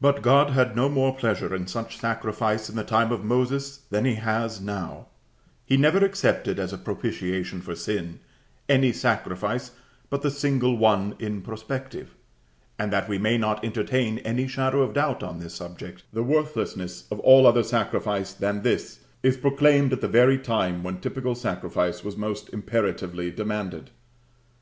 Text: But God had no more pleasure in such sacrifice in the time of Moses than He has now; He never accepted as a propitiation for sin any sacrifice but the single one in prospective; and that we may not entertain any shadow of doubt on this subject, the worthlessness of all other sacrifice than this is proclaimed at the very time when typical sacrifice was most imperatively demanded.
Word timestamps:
But 0.00 0.22
God 0.22 0.52
had 0.52 0.74
no 0.74 0.88
more 0.88 1.14
pleasure 1.14 1.54
in 1.54 1.66
such 1.66 1.98
sacrifice 1.98 2.70
in 2.70 2.76
the 2.76 2.82
time 2.84 3.12
of 3.12 3.22
Moses 3.22 3.80
than 3.90 4.06
He 4.06 4.14
has 4.14 4.62
now; 4.62 5.08
He 5.66 5.76
never 5.76 6.02
accepted 6.02 6.58
as 6.58 6.72
a 6.72 6.78
propitiation 6.78 7.60
for 7.60 7.74
sin 7.74 8.20
any 8.66 8.94
sacrifice 8.94 9.72
but 10.08 10.22
the 10.22 10.30
single 10.30 10.78
one 10.78 11.16
in 11.18 11.42
prospective; 11.42 12.14
and 12.78 12.90
that 12.94 13.10
we 13.10 13.18
may 13.18 13.36
not 13.36 13.62
entertain 13.62 14.20
any 14.20 14.48
shadow 14.48 14.80
of 14.80 14.94
doubt 14.94 15.22
on 15.22 15.38
this 15.38 15.56
subject, 15.56 16.02
the 16.14 16.22
worthlessness 16.24 17.06
of 17.10 17.20
all 17.20 17.46
other 17.46 17.62
sacrifice 17.62 18.32
than 18.32 18.62
this 18.62 19.00
is 19.22 19.36
proclaimed 19.36 19.92
at 19.92 20.00
the 20.00 20.08
very 20.08 20.38
time 20.38 20.82
when 20.82 20.98
typical 20.98 21.34
sacrifice 21.34 22.02
was 22.02 22.16
most 22.16 22.48
imperatively 22.54 23.30
demanded. 23.30 23.90